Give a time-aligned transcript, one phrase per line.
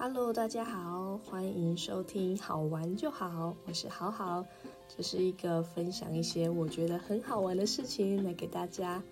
[0.00, 4.46] Hello，大家好，欢迎收听好玩就好，我是好好，
[4.96, 9.02] 这是一个分享一些我觉得很好玩的事情来给大家。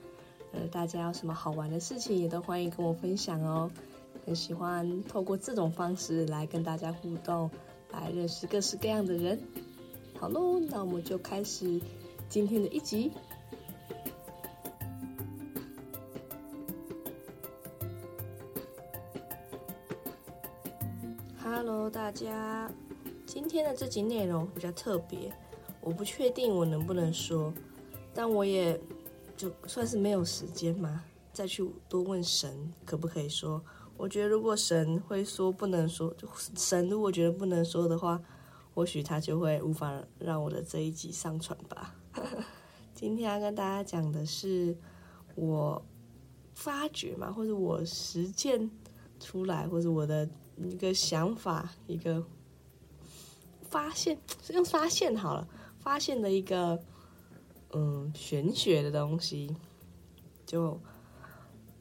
[0.52, 3.68] 呃，大家有什么好玩的事情也都欢迎跟我分享哦。
[4.24, 7.50] 很喜欢透过这种方式来跟大家互动，
[7.90, 9.40] 来认识各式各样的人。
[10.20, 11.80] 好喽，那我们就开始
[12.28, 13.10] 今天的一集。
[21.48, 22.68] Hello，大家，
[23.24, 25.32] 今天的这集内容比较特别，
[25.80, 27.54] 我不确定我能不能说，
[28.12, 28.78] 但我也
[29.36, 33.62] 就算是没有时间嘛，再去多问神可不可以说。
[33.96, 36.26] 我觉得如果神会说不能说，就
[36.56, 38.20] 神如果觉得不能说的话，
[38.74, 41.94] 或许他就会无法让我的这一集上传吧。
[42.92, 44.76] 今天要跟大家讲的是
[45.36, 45.80] 我
[46.54, 48.68] 发掘嘛，或者我实践
[49.20, 50.28] 出来，或者我的。
[50.58, 52.24] 一个想法，一个
[53.68, 54.18] 发现，
[54.54, 55.46] 用发现好了，
[55.78, 56.82] 发现的一个
[57.74, 59.54] 嗯玄学的东西，
[60.46, 60.80] 就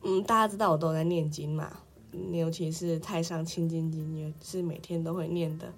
[0.01, 1.71] 嗯大家知道我都在念经嘛，
[2.33, 5.73] 尤其是《太上清净经》也是每天都会念的。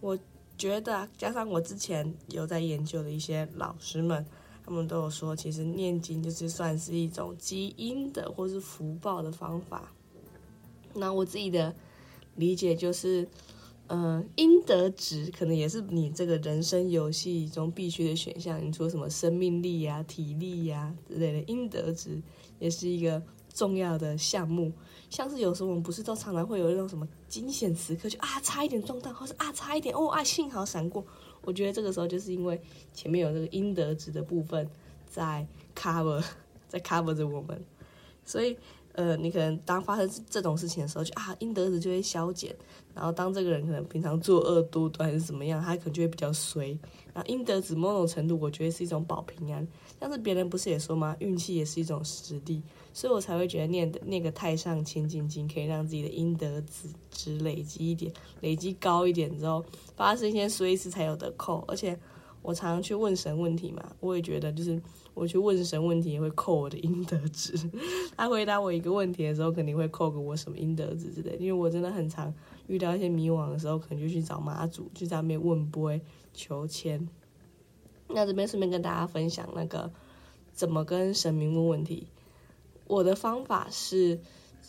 [0.00, 0.18] 我
[0.58, 4.26] 觉得加上我之前有在研究的一些老师们，
[4.64, 9.92] 他们都有说，其实念经就是算是一种积阴的或是福报的方法。
[10.98, 11.74] 那我自己的。
[12.38, 13.26] 理解就是，
[13.86, 18.62] 嗯，阴德值可能也是你这个人生游戏中必须的选项。
[18.62, 22.20] 你说什么生命力呀、体力呀之类的，阴德值
[22.58, 23.22] 也是一个
[23.54, 24.70] 重要的项目。
[25.08, 31.02] 像是有时候我们不是都常常会有那种什么惊险时刻，就啊差一点撞到，或是啊差一点哦啊幸好闪过。
[31.40, 32.60] 我觉得这个时候就是因为
[32.92, 34.68] 前面有这个阴德值的部分
[35.06, 36.22] 在 cover，
[36.68, 37.64] 在 cover 着我们，
[38.26, 38.58] 所以。
[38.96, 42.54] 呃，你可能当发生这种事情的时候，就啊，阴德子就会消减。
[42.94, 46.68] 然后当这个人可能平常作恶多端还是怎么样，他可能就会比较衰。
[47.12, 49.66] 然后阴德子某种程度，我觉得是一种保平安。
[49.98, 51.14] 但是别人不是也说吗？
[51.20, 52.62] 运气也是一种实力，
[52.94, 59.62] 所以我才会觉得念的那个太上清净经可以让自己的阴德子值累积一点，累积高一点之后，
[59.94, 61.62] 发生一些衰事才有得扣。
[61.68, 61.98] 而且
[62.46, 64.80] 我常常去问神问题嘛，我也觉得就是。
[65.16, 67.58] 我去问神问题也会扣我的阴德值，
[68.18, 71.34] 他回答我一个问题的时候肯定会扣个我什么阴德值之类。
[71.40, 72.30] 因为我真的很常
[72.66, 75.98] 遇到一些迷惘的时候，可能就去找妈祖，去上面问波
[76.34, 77.08] 求签。
[78.08, 79.90] 那这边顺便跟大家分享那个
[80.52, 82.08] 怎么跟神明问问题。
[82.86, 84.16] 我的方法是，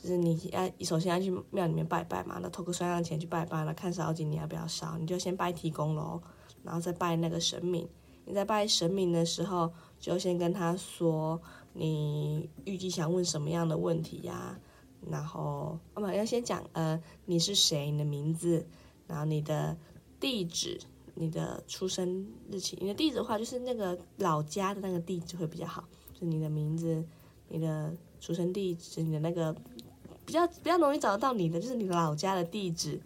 [0.02, 6.22] 就是你要首先要去庙里面拜拜嘛，那投个双香钱去拜拜了，看烧金你要不要烧，你就先拜提供喽，
[6.64, 7.88] 然后再拜那个神明。
[8.26, 9.72] 你在拜神明的时候。
[10.00, 11.42] 就先跟他说
[11.74, 14.56] 你预计想问什么样的问题呀？
[15.10, 17.90] 然后，我们要先讲呃，你是谁？
[17.90, 18.64] 你的名字，
[19.08, 19.76] 然后你的
[20.20, 20.80] 地址，
[21.16, 22.78] 你的出生日期。
[22.80, 27.04] 你的地址的话，就是那个老家的那个地址会比较好，就你的名字、
[27.50, 29.52] 你的出生地址、你的那个
[30.28, 33.02] 比较比较容易找得到你的，就是你老家的地址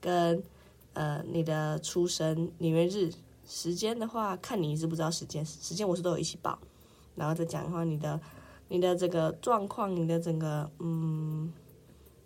[0.00, 0.40] 跟
[0.96, 3.12] 呃你的出生年月日。
[3.48, 5.46] 时间的话，看你知不知道时间。
[5.46, 6.58] 时间我是都有一起报，
[7.14, 8.20] 然后再讲的话，你的、
[8.66, 11.52] 你的这个状况，你的整个嗯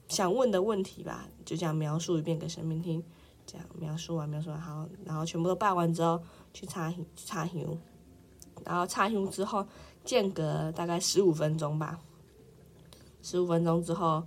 [0.09, 3.05] 想问的问题吧，就这样描述一遍给神明听。
[3.45, 6.23] 这样描述完，描述完好，然后全部都拜完之后，
[6.55, 7.79] 去插插香，
[8.65, 9.67] 然后插香之后
[10.03, 12.01] 间隔大概十五分钟吧。
[13.21, 14.23] 十五分钟之后，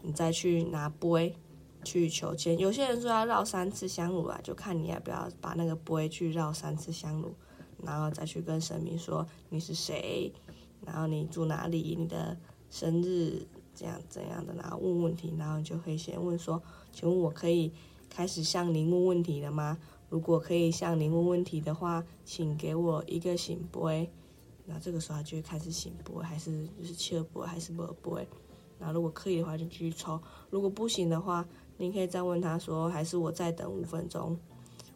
[0.00, 1.36] 你再去拿杯。
[1.82, 7.34] 去求签，有些人说要绕三次香炉啊，就看你要不要把那个杯去绕三次香炉，
[7.82, 10.30] 然后再去跟神明说你是谁，
[10.84, 12.36] 然后你住哪里，你的
[12.68, 17.72] 生日这样怎样的，然后问问题，然后你就可以先问说，请问我可以
[18.10, 19.78] 开始向您问问题了吗？
[20.10, 24.10] 如果可以向您问问题的话，请给我一个醒杯，
[24.66, 28.28] 那这个时候他就会开始醒杯，还是就是切杯还是不杯，
[28.78, 30.20] 然后如果可以的话就继续抽，
[30.50, 31.48] 如果不行的话。
[31.80, 34.36] 你可以再问他说，还是我再等五分钟？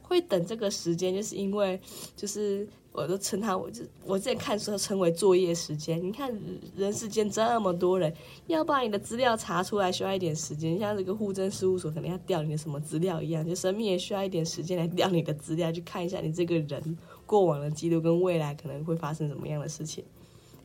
[0.03, 1.81] 会等这个时间，就是因为，
[2.15, 5.99] 就是我都称他，我就我之前看书称为作业时间。
[6.01, 6.31] 你看
[6.77, 8.13] 人世间这么多人，
[8.49, 10.79] 要把你的资料查出来，需要一点时间。
[10.79, 20.05] 像这个户政事务所，可能要调你的什么资料一样，就生命也需要一点时间来调你的资料，去看一下你这个人过往的记录跟未来可能会发生什么样的事情。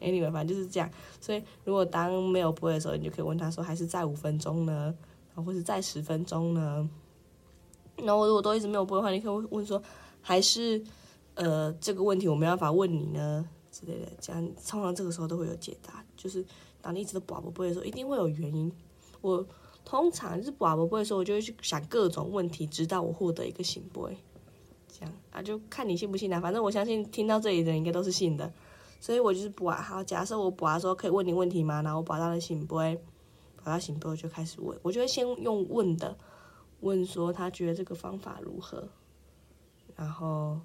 [0.01, 0.91] Anyway，反正就是这样。
[1.21, 4.93] 所以如果当没有播的时候，你就可以问他说，还是再五分钟呢？
[5.43, 6.89] 或者再十分钟呢？
[7.97, 9.81] 然后我如果都一直没有播的话，你可以问说，
[10.21, 10.81] 还是
[11.35, 14.07] 呃这个问题我没办法问你呢之类的。
[14.21, 16.03] 这样通常这个时候都会有解答。
[16.15, 16.45] 就是
[16.81, 18.71] 当你一直都播不播的时候，一定会有原因。
[19.21, 19.45] 我
[19.83, 24.17] 通常就是卜卜的时候，我就会去想各种问题，直到我获得一个醒杯。
[24.87, 26.39] 这样啊，就看你信不信啦。
[26.39, 28.51] 反正我相信听到这里的人应该都是信的，
[28.99, 29.71] 所以我就是卜。
[29.71, 31.81] 好，假设我卜说可以问你问题吗？
[31.81, 33.01] 然后我卜到了醒杯，
[33.63, 36.17] 把他醒杯我就开始问，我就会先用问的，
[36.81, 38.87] 问说他觉得这个方法如何，
[39.95, 40.59] 然后，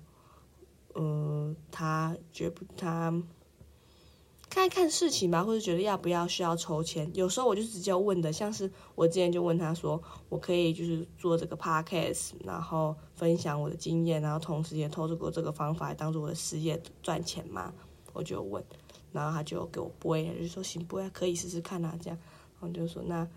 [0.95, 3.23] 嗯，他觉不他。
[4.51, 7.11] 看一看事情吧，或者觉得要不要需要抽签。
[7.13, 17.75] 有时候我就直接问的，像是我之前就问他说，我可以就是做这个 podcast，然后分享我的经验，然后同时也透过这个方法来当做我的事业赚钱嘛。
[18.13, 18.63] 我就问，
[19.11, 21.01] 然后他就给我播，就说行不？
[21.13, 22.17] 可以试试看啊，这样。
[22.61, 23.29] 然后就说那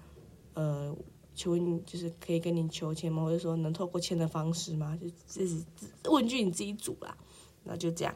[0.53, 0.95] 呃，
[1.33, 3.23] 请问就是可以跟你求签吗？
[3.23, 4.97] 或者说能透过签的方式吗？
[5.01, 5.65] 就自己
[6.09, 7.17] 问句你自己组啦，
[7.63, 8.15] 那就这样。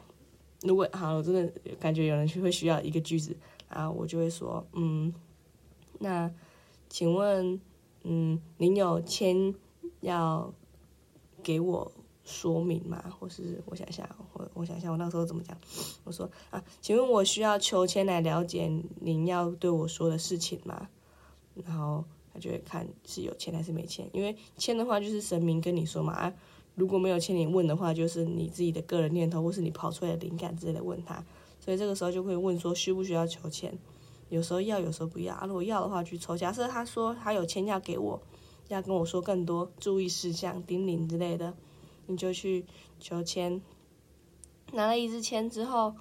[0.62, 3.36] 如果好，我真的感觉有人会需要一个句子，
[3.68, 5.12] 然后我就会说，嗯，
[5.98, 6.32] 那
[6.88, 7.60] 请问，
[8.04, 9.54] 嗯，您有签
[10.00, 10.52] 要
[11.42, 11.92] 给我
[12.24, 13.02] 说明吗？
[13.18, 15.56] 或是我想想，我我想想，我那时候怎么讲？
[16.04, 18.70] 我说啊，请问我需要求签来了解
[19.00, 20.88] 您要对我说的事情吗？
[21.54, 26.32] 然后他就会看是有签还是没签，因为签的话就是神明跟你说嘛啊。
[26.74, 31.22] 如果没有签你问的话，就是你自己的个人念头，或是你跑出来的灵感之类的问他，
[31.60, 33.76] 所以这个时候就会问说需不需要求签，
[34.30, 35.44] 有时候要，有时候不要啊。
[35.44, 36.34] 如果要的话去抽。
[36.34, 38.22] 假设他说他有签要给我，
[38.68, 41.52] 要跟我说更多注意事项、叮咛之类的，
[42.12, 42.64] 你就去
[43.00, 43.60] 求签。
[44.72, 45.94] 拿了一支签之后，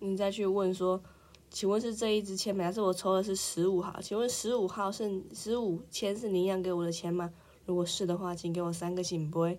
[0.00, 1.00] 你再去问说，
[1.50, 2.64] 请问是这一支签吗？
[2.64, 4.00] 还是我抽的是十五号？
[4.00, 7.32] 请问十五号是十五签是您要给我的签吗？
[7.64, 9.58] 如果是的话，请给我三个醒杯。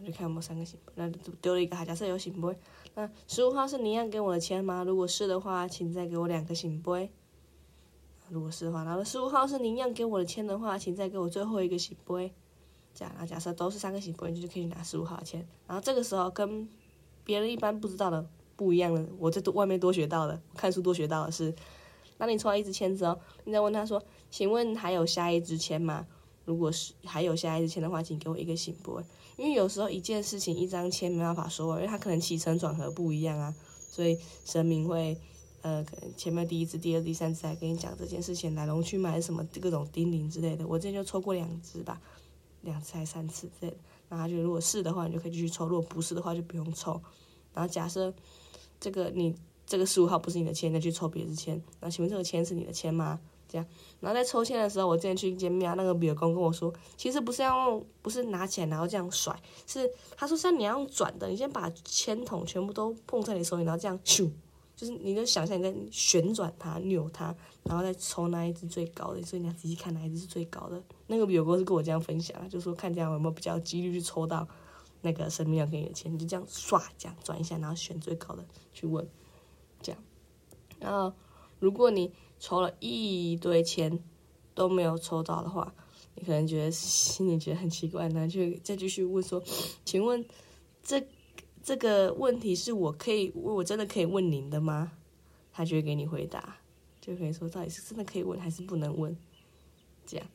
[0.00, 1.10] 那就看有没有三个醒，那
[1.40, 1.84] 丢了一个哈。
[1.84, 2.56] 假设有醒杯，
[2.94, 4.84] 那十五号是您要给我的签吗？
[4.84, 7.10] 如果是的话，请再给我两个醒杯。
[8.28, 12.32] 如果是的话，然后十五号是您要给我的签的话，请再给我最后一个醒杯。
[12.98, 15.46] 这样，然后假设都是三个醒杯，你就可以拿十五号签。
[15.66, 16.68] 然后这个时候跟
[17.22, 21.54] 别人一般不知道的不一样的，我在外面多学到的，看书多学到的是，
[22.16, 26.06] 那你抽到一支签之后，你再问他说：“请问还有下一支签吗？”
[26.44, 28.90] 如果是还有下一支签的话，请给我一个醒杯。
[29.36, 33.54] 因为有时候一件事情一张签没办法说，因为它可能起承转合不一样啊，
[33.90, 35.16] 所以神明会，
[35.60, 40.66] 呃，可能前面第一次、第二、第三次来跟你讲这件事情来龙去脉什么各种叮咛之类的。
[40.66, 42.00] 我之前就抽过两支吧，
[42.62, 43.76] 两次还三次之类的。
[44.08, 47.00] 然后就如果是的话，你就可以继续抽；如果不是的话，就不用抽。
[47.52, 48.12] 然后假设
[48.80, 49.34] 这个你
[49.66, 51.62] 这个十五号不是你的签，再去抽别的签。
[51.80, 53.20] 那请问这个签是你的签吗？
[53.50, 53.66] 这样，
[54.00, 59.34] 然后在抽签的时候，我之前去见庙，那个比尔公跟我说，其实不是要用，不是拿起来然后这样甩，
[59.66, 64.30] 是他说像你要用转的，你先把签筒全部都碰在你手里，然后这样咻，
[64.78, 67.34] 就是你就想象你在旋转它、扭它，
[67.64, 70.80] 然后再抽那一只最高的，所以你要仔细看哪一只是最高的。
[71.08, 74.46] 那个有哥是跟我这样分享，就说看这样有没有比较几率去抽到
[75.00, 79.04] 那个神明要给你的钱，你就这样刷这样转一下，然后选最高的去问，
[79.82, 80.00] 这样，
[80.78, 81.12] 然后
[81.58, 82.12] 如果你。
[82.40, 83.98] 抽了一堆钱
[84.54, 85.74] 都没有抽到的话，
[86.14, 89.42] 你可能觉得心里觉得很奇怪，那就再继续问说
[89.84, 90.24] ：“请问
[90.84, 91.04] 这
[91.68, 94.92] 这个问题是我可以我真的可以问您的吗？”
[95.52, 96.56] 他就会给你回答，
[96.98, 99.14] 就可以说到底是真的可以问还是不能问，
[100.06, 100.26] 这样，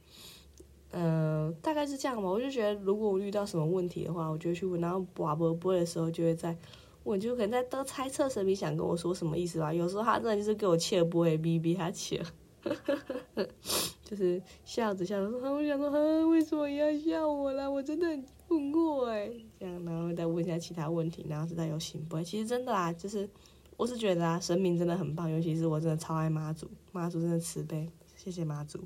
[0.91, 2.29] 嗯，大概是这样吧。
[2.29, 6.55] 我就觉得如果我遇到什么问题的话，我就去问，然后卜卜卜的时候就会在。
[7.03, 9.73] 我就可能在都猜测神明想跟我说什么意思吧。
[9.73, 12.23] 有时候他真的就是给我切不会逼逼他切，
[14.13, 17.67] 就是笑着笑着说：“我想说，为什么要笑我啦？
[17.67, 22.23] 我真的很困惑哎。”这样，然后再问一下其他问题，然后实在有醒不会。
[22.23, 23.27] 其实真的啊，就是
[23.75, 28.79] 我是觉得啊，神明真的很棒，尤其是我真的超爱妈祖，妈祖真的慈悲，谢谢妈祖。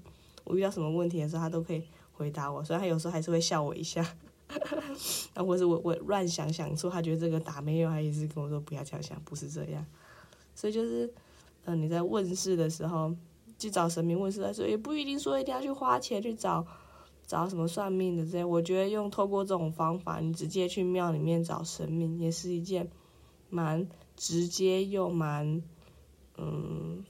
[0.46, 4.02] 我遇到什么问题的时候，他都可以回答我，所以他有时候还是会笑我一下。
[5.34, 9.86] 然 后或者我我乱想想错，他觉得这个打没有，他也是跟我说不要这样想，不是这样。
[10.56, 11.14] 所以就是，
[11.66, 13.14] 嗯，你在问事的时候
[13.58, 16.66] 去找神明问事的时候，也不一定说一定要去花钱去找
[17.26, 18.44] 找什么算命的这些。
[18.44, 22.90] 我觉得用透过这种方法，你直接去庙里面找神明，也是一件
[23.50, 25.62] 蛮直接又蛮
[26.38, 27.04] 嗯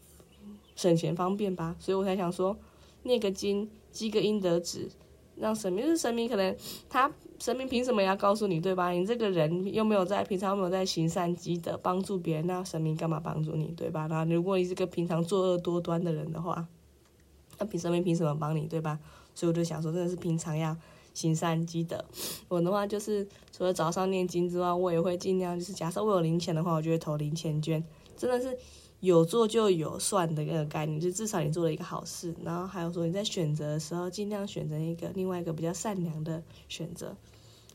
[0.75, 1.75] 省钱方便吧。
[1.80, 2.58] 所以我才想说，
[3.04, 4.89] 念个经，积个阴德纸，
[5.36, 6.56] 让神明，就是神明可能
[6.89, 7.12] 他。
[7.39, 8.89] 神明凭什么要告诉你，对吧？
[8.89, 14.08] 你这个人又没有在平常没有在行善积德帮助别人，那神明干嘛帮助你，对吧？
[14.08, 16.67] 那如果你是个平常作恶多端的人的话，
[17.60, 19.00] 那凭神明凭什么帮你，对吧？
[19.36, 20.75] 所以我就想说，真的是平常要
[21.13, 22.03] 行善积德。
[22.48, 27.84] 我的话就是除了早上念经之外，我也会尽量就是假设我有零钱的话，我就会投零钱捐。
[28.15, 28.58] 真的是
[29.00, 32.34] 有做就有算的一个概念，就至少你做了一个好事。
[32.44, 37.16] 然后还有说你在选择的时候，尽量选择一个另外一个比较善良的选择。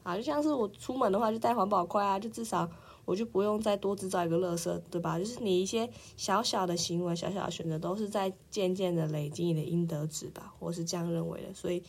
[0.03, 2.69] 啊，就像是我出门的话，就带环保筷啊，就至少
[3.05, 5.17] 我就不用再多制造一个垃圾，对吧？
[5.17, 11.55] 就是你一些小小的行为、小小的选择，都是在渐渐的累积你的阴德值吧，我是这样认为的。
[11.55, 11.81] 所以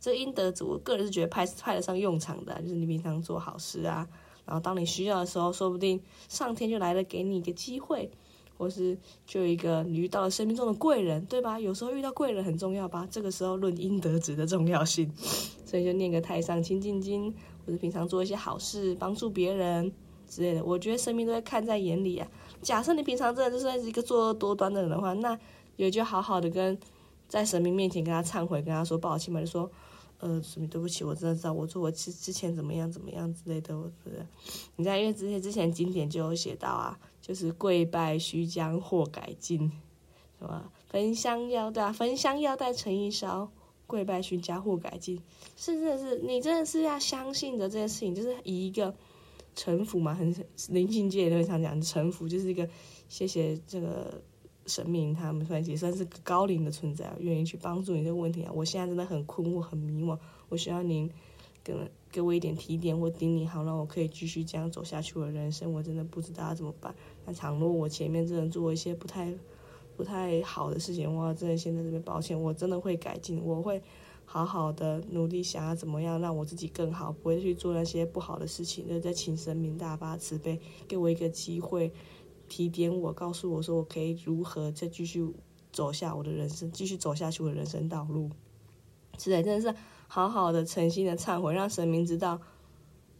[0.00, 4.08] 这阴德值，我个人是觉得派派得上用场的，就是你平常做好事啊，
[4.46, 8.10] 然后当你需要的时候，说不定上天就来了，给你一个机会。
[8.58, 11.58] 或是就一个你遇到了生命中的贵人，对吧？
[11.60, 13.06] 有时候遇到贵人很重要吧？
[13.08, 15.10] 这个时候论阴德值的重要性，
[15.64, 17.32] 所以就念个太上清净经，
[17.64, 19.92] 或者平常做一些好事，帮助别人
[20.28, 20.64] 之类的。
[20.64, 22.28] 我觉得生命都会看在眼里啊。
[22.60, 25.38] 假设你平常真的就算是一个作恶多端的人的话，那
[25.76, 26.76] 也就好好的跟
[27.28, 29.70] 在神明面前跟他忏悔，跟他说抱歉嘛，就说
[30.18, 34.26] 呃，神明对不起，我真的知道我做我之之前怎么样怎么样之类的，我觉得
[34.74, 36.98] 你在因为之前之前经典就有写到啊。
[37.28, 39.70] 就是跪拜须将或改进，
[40.38, 40.72] 是吧？
[40.88, 43.50] 焚香要带，焚香要带成一烧，
[43.86, 45.20] 跪拜须加或改进，
[45.54, 48.94] 是真的是你真的是要相信的这件事情，就是以一个
[49.54, 50.34] 臣服嘛，很
[50.70, 52.66] 灵性界也会常讲臣服，就是一个
[53.10, 54.22] 谢谢这个
[54.64, 58.50] 神明，他们算也算是高龄的存在，愿意去帮助你这个问题啊。
[58.54, 60.18] 我现在真的很困惑，很迷惘，
[60.48, 61.10] 我需要您
[62.10, 65.18] 给我一点提点或叮咛，好让我可以继续这样走下去。
[65.18, 66.94] 我的人生我真的不知道怎么办。
[67.26, 69.32] 那倘若我前面真的做一些不太
[69.96, 72.40] 不太好的事情，我真的先在这边抱歉。
[72.40, 73.82] 我真的会改进，我会
[74.24, 78.86] 好好的努力，想要怎么样让我自己更好，不会去做那些不好的事情。
[78.88, 81.92] 那在请神明大发慈悲，给我一个机会，
[82.48, 85.28] 提点我，告诉我说我可以如何再继续
[85.72, 88.30] 走下我的人生，继续走下去我的人生道路。
[89.18, 89.76] 是的，真的是。
[90.10, 92.40] 好好的、诚心的忏悔，让神明知道，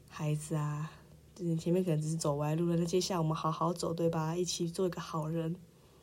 [0.08, 0.90] 孩子啊，
[1.34, 4.34] 就是前面可能只是走歪路了，那接下来我们好好走，对吧？
[4.34, 5.54] 一起做一个好人。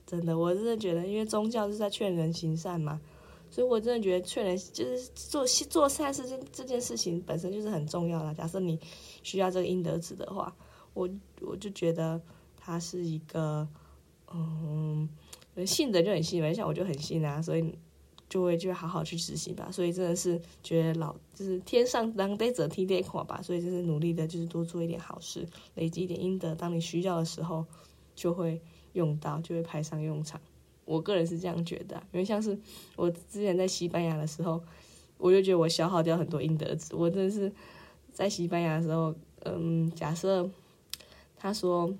[0.06, 3.02] 真的，我真的觉得，因为宗教是在劝人行善嘛，
[3.50, 8.32] 所以我真的觉得劝人就是做做善事这这件事情本身就是很重要的。
[8.36, 8.80] 假设你
[9.24, 10.56] 需要这个阴德值的话，
[10.94, 11.10] 我
[11.42, 12.22] 我就觉得
[12.56, 13.68] 它是一个，
[14.32, 15.10] 嗯，
[15.66, 17.74] 信的就很信嘛，像我就很信啊，所以。
[18.28, 27.64] 就会就好好去执行吧，所以真的是觉得老就是天上当得者替天款吧，所以就是努力的，就是多做一点好事，累积一点阴德，当你需要的时候
[28.16, 28.60] 就会
[28.94, 30.42] 用到，就会派上用场。
[30.86, 32.58] 我个人是这样觉得，因为像是
[32.96, 34.62] 我之前在西班牙的时候，
[35.18, 36.96] 我就觉得我消耗掉很多阴德值。
[36.96, 37.52] 我真的是
[38.12, 39.14] 在西班牙的时候，
[39.44, 40.50] 嗯，假设
[41.38, 41.94] 他说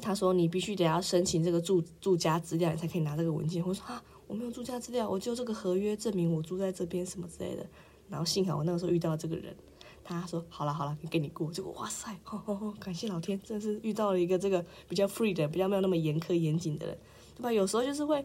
[0.00, 3.66] 他说你必须得要申请这个住住家资料，你才可以拿这个文件。
[3.66, 4.00] 我说啊。
[4.30, 7.66] 我没有住家资料，我就这个合约证明我住在这边什么之类的。
[8.08, 9.52] 然后幸好我那个时候遇到了这个人，
[10.04, 11.50] 他说好了好了，给你过。
[11.50, 12.16] 结果哇塞，
[12.78, 16.96] 感谢老天，真的是遇到了一个这个比较 free 的，比较没有那么严苛严谨的人，
[17.36, 17.52] 对吧？
[17.52, 18.24] 有时候就是会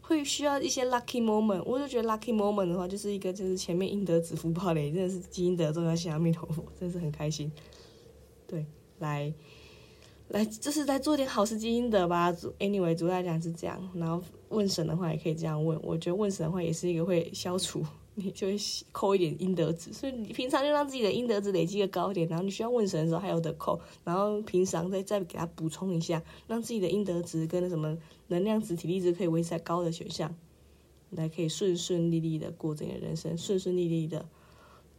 [0.00, 1.64] 会需要一些 lucky moment。
[1.64, 7.50] 我就觉得 lucky moment 的话，就是一个就是前面应得子福报嘞，真的是积阴德重要性阿弥陀佛，真的是很开心。
[8.46, 8.64] 对，
[9.00, 9.34] 来。
[10.28, 12.32] 来，就是在做点好事积阴德吧。
[12.60, 13.90] Anyway，主要来讲是这样。
[13.94, 15.76] 然后问神的话也可以这样问。
[15.82, 18.56] 我觉得问神的话也是一个会消除， 你就会
[18.92, 19.92] 扣一点阴德值。
[19.92, 23.80] 所以你平常就让自己的阴德值累积的高一点，然后你需要问神的时候还有得扣。
[24.04, 27.96] 然后平常再再给他补充一下，让自己的阴德值跟什么
[28.28, 30.34] 能量值、体力值可以维持在高的选项，
[31.10, 34.28] 来可以顺顺利利的过整个人生，顺顺利利的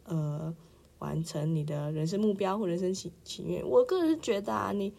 [0.04, 0.54] 呃
[0.98, 3.68] 完成你的人生目标或人生情情愿。
[3.68, 4.92] 我个人是觉得啊，你。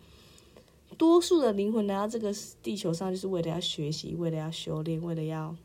[0.97, 5.55] 多数的灵魂来到这个地球上，就是为了要学习，为了要修炼，为了要，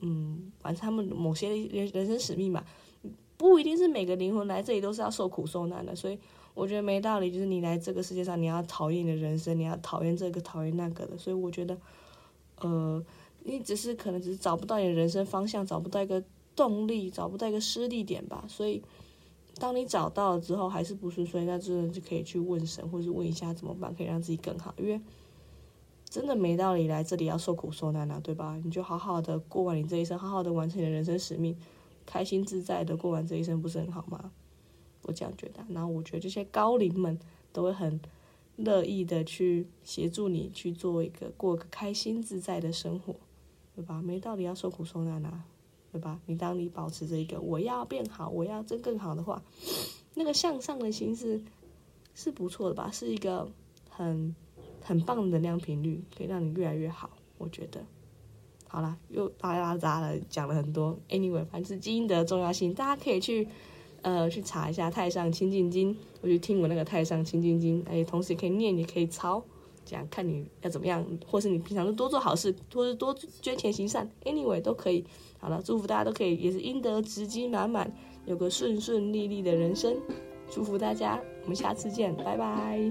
[0.00, 2.64] 嗯，完成他们某些人人生使命吧。
[3.36, 6.18] 不一定是每个灵魂来这里都是要受苦受难的，所以
[6.54, 7.30] 我觉得没道理。
[7.32, 11.18] 就是你来这个世界上，你要讨厌你的人生，你要讨厌这个，讨厌那个的。
[11.18, 11.76] 所以我觉得，
[12.60, 13.04] 呃，
[13.44, 16.22] 你只是可能只是找不到你的人生方向，找不到一个
[16.54, 18.44] 动力，找不到一个施力点吧。
[18.48, 18.82] 所以。
[19.58, 24.74] 当你找到了之后还是不顺遂，那真的就可以去问神，或者问一下怎么办，可以让自己更好。
[24.78, 25.00] 因为
[26.08, 28.60] 真的没道理来这里要受苦受难啊，对吧？
[28.64, 31.56] 你就好好的过完你这一生，好好的完成你的人生使命，
[32.04, 34.32] 开心自在的过完这一生，不是很好吗？
[35.02, 35.64] 我这样觉得。
[35.68, 37.18] 然后我觉得这些高龄们
[37.52, 38.00] 都会很
[38.56, 43.14] 乐意的去协助你去做一个过个开心自在的生活，
[43.74, 44.02] 对吧？
[44.02, 45.44] 没道理要受苦受难啊。
[45.92, 46.18] 对吧？
[46.24, 49.42] 你当你保持着一个我要变好，我要真更好的话，
[50.14, 51.38] 那个向上的心是
[52.14, 52.90] 是不错的吧？
[52.90, 53.46] 是一个
[53.90, 54.34] 很
[54.82, 57.10] 很棒的能量频率，可以让你越来越好。
[57.36, 57.84] 我觉得，
[58.68, 60.98] 好了，又拉拉杂了，讲了很多。
[61.10, 63.46] Anyway，反正基因的重要性，大家可以去
[64.00, 69.44] 呃去查一下《太上清净经》，我去听我那个《太上清净经》，哎，同时也可以念，也可以抄。
[69.92, 75.04] 这样看你要怎么样，或是你平常就多做好事，或是多捐钱行善，anyway 都可以。
[75.38, 77.92] 好了，祝福大家都可以，也是应得直积满满，
[78.24, 79.94] 有个顺顺利利的人生。
[80.50, 82.90] 祝福大家，我们下次见，拜拜。